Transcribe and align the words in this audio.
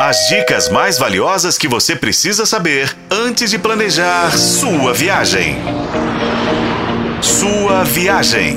As 0.00 0.28
dicas 0.28 0.68
mais 0.68 0.96
valiosas 0.96 1.58
que 1.58 1.66
você 1.66 1.96
precisa 1.96 2.46
saber 2.46 2.96
antes 3.10 3.50
de 3.50 3.58
planejar 3.58 4.30
sua 4.38 4.94
viagem. 4.94 5.56
Sua 7.20 7.82
viagem. 7.82 8.54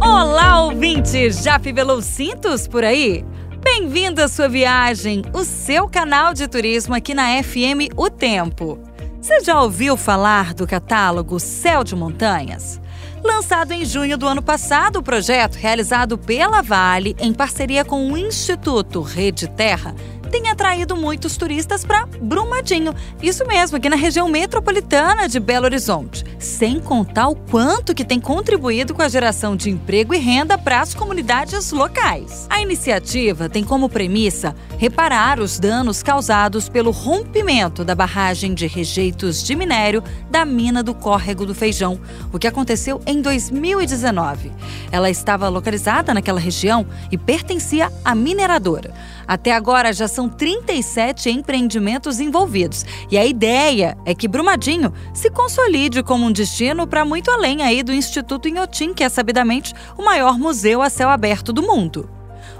Olá, 0.00 0.62
ouvinte! 0.62 1.30
Já 1.30 1.58
fivelou 1.58 2.00
cintos 2.00 2.66
por 2.66 2.82
aí? 2.82 3.26
Bem-vindo 3.62 4.22
à 4.22 4.28
sua 4.28 4.48
viagem, 4.48 5.22
o 5.34 5.44
seu 5.44 5.86
canal 5.86 6.32
de 6.32 6.48
turismo 6.48 6.94
aqui 6.94 7.12
na 7.12 7.42
FM 7.42 7.92
O 7.94 8.08
Tempo. 8.08 8.78
Você 9.20 9.40
já 9.40 9.60
ouviu 9.60 9.98
falar 9.98 10.54
do 10.54 10.66
catálogo 10.66 11.38
Céu 11.38 11.84
de 11.84 11.94
Montanhas? 11.94 12.80
Lançado 13.22 13.72
em 13.72 13.84
junho 13.84 14.16
do 14.16 14.26
ano 14.26 14.42
passado, 14.42 14.98
o 14.98 15.02
projeto, 15.02 15.56
realizado 15.56 16.16
pela 16.16 16.62
Vale 16.62 17.16
em 17.18 17.32
parceria 17.32 17.84
com 17.84 18.12
o 18.12 18.16
Instituto 18.16 19.00
Rede 19.00 19.48
Terra, 19.48 19.94
tem 20.30 20.48
atraído 20.48 20.96
muitos 20.96 21.36
turistas 21.36 21.84
para 21.84 22.06
Brumadinho. 22.06 22.94
Isso 23.22 23.46
mesmo, 23.46 23.76
aqui 23.76 23.88
na 23.88 23.96
região 23.96 24.28
metropolitana 24.28 25.28
de 25.28 25.40
Belo 25.40 25.64
Horizonte. 25.64 26.24
Sem 26.38 26.78
contar 26.78 27.26
o 27.28 27.34
quanto 27.34 27.94
que 27.94 28.04
tem 28.04 28.20
contribuído 28.20 28.94
com 28.94 29.02
a 29.02 29.08
geração 29.08 29.56
de 29.56 29.70
emprego 29.70 30.14
e 30.14 30.18
renda 30.18 30.56
para 30.56 30.80
as 30.80 30.94
comunidades 30.94 31.72
locais. 31.72 32.46
A 32.48 32.60
iniciativa 32.60 33.48
tem 33.48 33.64
como 33.64 33.88
premissa 33.88 34.54
reparar 34.76 35.40
os 35.40 35.58
danos 35.58 36.00
causados 36.00 36.68
pelo 36.68 36.92
rompimento 36.92 37.84
da 37.84 37.94
barragem 37.94 38.54
de 38.54 38.68
rejeitos 38.68 39.42
de 39.42 39.56
minério 39.56 40.02
da 40.30 40.44
mina 40.44 40.80
do 40.80 40.94
Córrego 40.94 41.44
do 41.44 41.54
Feijão, 41.54 42.00
o 42.32 42.38
que 42.38 42.46
aconteceu 42.46 43.00
em 43.04 43.20
2019. 43.20 44.52
Ela 44.92 45.10
estava 45.10 45.48
localizada 45.48 46.14
naquela 46.14 46.38
região 46.38 46.86
e 47.10 47.18
pertencia 47.18 47.92
à 48.04 48.14
mineradora. 48.14 48.94
Até 49.28 49.52
agora 49.52 49.92
já 49.92 50.08
são 50.08 50.26
37 50.26 51.28
empreendimentos 51.28 52.18
envolvidos. 52.18 52.86
E 53.10 53.18
a 53.18 53.26
ideia 53.26 53.94
é 54.06 54.14
que 54.14 54.26
Brumadinho 54.26 54.90
se 55.12 55.28
consolide 55.28 56.02
como 56.02 56.24
um 56.24 56.32
destino 56.32 56.86
para 56.86 57.04
muito 57.04 57.30
além 57.30 57.62
aí 57.62 57.82
do 57.82 57.92
Instituto 57.92 58.48
Inhotim, 58.48 58.94
que 58.94 59.04
é 59.04 59.08
sabidamente 59.10 59.74
o 59.98 60.02
maior 60.02 60.38
museu 60.38 60.80
a 60.80 60.88
céu 60.88 61.10
aberto 61.10 61.52
do 61.52 61.62
mundo. 61.62 62.08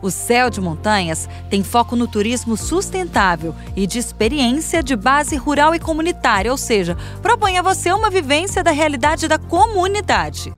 O 0.00 0.10
Céu 0.10 0.50
de 0.50 0.60
Montanhas 0.60 1.28
tem 1.48 1.62
foco 1.62 1.96
no 1.96 2.06
turismo 2.06 2.56
sustentável 2.56 3.54
e 3.76 3.86
de 3.86 3.98
experiência 3.98 4.82
de 4.82 4.96
base 4.96 5.36
rural 5.36 5.74
e 5.74 5.78
comunitária, 5.78 6.50
ou 6.50 6.58
seja, 6.58 6.96
propõe 7.22 7.58
a 7.58 7.62
você 7.62 7.92
uma 7.92 8.10
vivência 8.10 8.62
da 8.62 8.70
realidade 8.70 9.28
da 9.28 9.38
comunidade. 9.38 10.52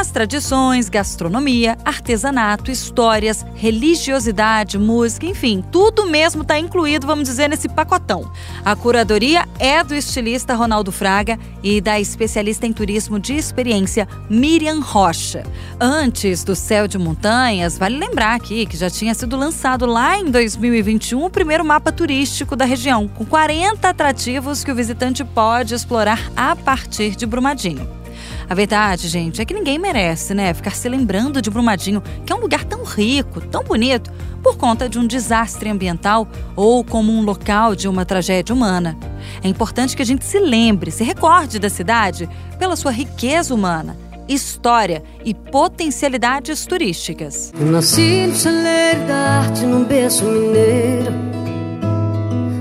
As 0.00 0.10
tradições, 0.10 0.88
gastronomia, 0.88 1.76
artesanato, 1.84 2.70
histórias, 2.70 3.44
religiosidade, 3.54 4.78
música, 4.78 5.26
enfim, 5.26 5.62
tudo 5.70 6.06
mesmo 6.06 6.40
está 6.40 6.58
incluído, 6.58 7.06
vamos 7.06 7.28
dizer, 7.28 7.50
nesse 7.50 7.68
pacotão. 7.68 8.32
A 8.64 8.74
curadoria 8.74 9.46
é 9.58 9.84
do 9.84 9.94
estilista 9.94 10.54
Ronaldo 10.54 10.90
Fraga 10.90 11.38
e 11.62 11.82
da 11.82 12.00
especialista 12.00 12.66
em 12.66 12.72
turismo 12.72 13.20
de 13.20 13.34
experiência 13.34 14.08
Miriam 14.30 14.80
Rocha. 14.80 15.42
Antes 15.78 16.44
do 16.44 16.56
Céu 16.56 16.88
de 16.88 16.96
Montanhas, 16.96 17.76
vale 17.76 17.98
lembrar 17.98 18.36
aqui 18.36 18.64
que 18.64 18.78
já 18.78 18.88
tinha 18.88 19.12
sido 19.12 19.36
lançado 19.36 19.84
lá 19.84 20.18
em 20.18 20.30
2021 20.30 21.22
o 21.22 21.28
primeiro 21.28 21.62
mapa 21.62 21.92
turístico 21.92 22.56
da 22.56 22.64
região, 22.64 23.06
com 23.06 23.26
40 23.26 23.86
atrativos 23.86 24.64
que 24.64 24.72
o 24.72 24.74
visitante 24.74 25.22
pode 25.22 25.74
explorar 25.74 26.32
a 26.34 26.56
partir 26.56 27.14
de 27.14 27.26
Brumadinho. 27.26 27.99
A 28.48 28.54
verdade, 28.54 29.08
gente, 29.08 29.40
é 29.40 29.44
que 29.44 29.54
ninguém 29.54 29.78
merece, 29.78 30.34
né, 30.34 30.52
ficar 30.52 30.74
se 30.74 30.88
lembrando 30.88 31.40
de 31.40 31.50
Brumadinho, 31.50 32.02
que 32.24 32.32
é 32.32 32.36
um 32.36 32.40
lugar 32.40 32.64
tão 32.64 32.84
rico, 32.84 33.40
tão 33.40 33.62
bonito, 33.62 34.10
por 34.42 34.56
conta 34.56 34.88
de 34.88 34.98
um 34.98 35.06
desastre 35.06 35.68
ambiental 35.68 36.26
ou 36.56 36.82
como 36.82 37.12
um 37.12 37.22
local 37.22 37.74
de 37.74 37.86
uma 37.88 38.04
tragédia 38.04 38.54
humana. 38.54 38.96
É 39.42 39.48
importante 39.48 39.94
que 39.94 40.02
a 40.02 40.06
gente 40.06 40.24
se 40.24 40.38
lembre, 40.38 40.90
se 40.90 41.04
recorde 41.04 41.58
da 41.58 41.68
cidade 41.68 42.28
pela 42.58 42.76
sua 42.76 42.90
riqueza 42.90 43.54
humana, 43.54 43.96
história 44.28 45.02
e 45.24 45.34
potencialidades 45.34 46.64
turísticas. 46.66 47.52
Eu 47.58 47.66
nasci 47.66 48.26
no 48.26 48.34
celeiro 48.34 49.06
da 49.06 49.16
arte, 49.16 49.66
num 49.66 49.84
berço 49.84 50.24
mineiro. 50.24 51.12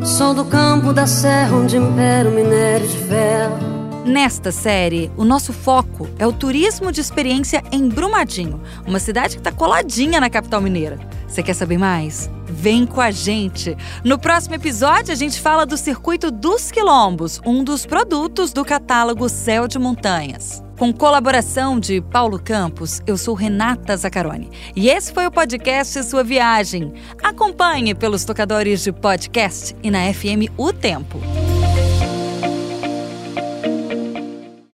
Sou 0.04 0.34
do 0.34 0.46
campo 0.46 0.92
da 0.92 1.06
serra 1.06 1.56
onde 1.56 1.78
impera 1.78 2.30
o 2.30 2.34
minério 2.34 2.88
de 2.88 2.98
ferro. 2.98 3.79
Nesta 4.06 4.52
série, 4.52 5.12
o 5.18 5.26
nosso 5.26 5.52
foco 5.52 6.08
é 6.18 6.26
o 6.26 6.32
turismo 6.32 6.92
de 6.92 7.02
experiência 7.02 7.62
em 7.72 7.88
Brumadinho, 7.90 8.62
uma 8.88 8.98
cidade 8.98 9.36
que 9.36 9.42
está 9.42 9.52
coladinha 9.52 10.20
na 10.20 10.30
capital 10.30 10.62
mineira. 10.62 10.98
Você 11.28 11.44
quer 11.44 11.54
saber 11.54 11.78
mais? 11.78 12.30
Vem 12.46 12.86
com 12.86 13.02
a 13.02 13.12
gente! 13.12 13.78
No 14.04 14.18
próximo 14.18 14.56
episódio, 14.56 15.12
a 15.12 15.16
gente 15.16 15.40
fala 15.40 15.66
do 15.66 15.78
Circuito 15.78 16.32
dos 16.32 16.72
Quilombos, 16.72 17.40
um 17.46 17.64
dos 17.64 17.86
produtos 17.86 18.52
do 18.52 18.66
catálogo 18.66 19.28
Céu 19.30 19.68
de 19.68 19.78
Montanhas. 19.78 20.64
Com 20.78 20.94
colaboração 20.94 21.78
de 21.78 22.00
Paulo 22.02 22.40
Campos, 22.40 23.02
eu 23.06 23.18
sou 23.18 23.36
Renata 23.36 23.96
Zacaroni. 23.98 24.50
E 24.76 24.90
esse 24.90 25.14
foi 25.14 25.28
o 25.28 25.32
podcast 25.32 26.02
Sua 26.06 26.24
Viagem. 26.24 26.94
Acompanhe 27.22 27.94
pelos 27.94 28.24
tocadores 28.24 28.82
de 28.82 28.94
podcast 28.94 29.76
e 29.84 29.92
na 29.92 30.12
FM 30.12 30.50
O 30.58 30.72
Tempo. 30.72 31.20